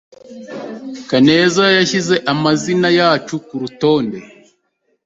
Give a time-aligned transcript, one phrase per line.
[1.09, 4.17] Kaneza yashyize amazina yacu kurutonde.